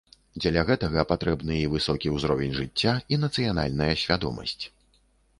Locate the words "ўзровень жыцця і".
2.15-3.19